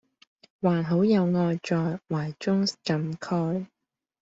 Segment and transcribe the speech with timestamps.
[0.61, 3.67] 還好有愛在懷中感慨